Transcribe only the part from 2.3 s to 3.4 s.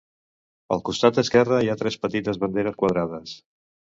banderes quadrades.